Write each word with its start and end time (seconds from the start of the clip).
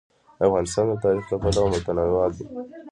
افغانستان 0.47 0.85
د 0.89 0.93
تاریخ 1.05 1.25
له 1.31 1.37
پلوه 1.41 1.67
متنوع 1.73 2.25
دی. 2.35 2.45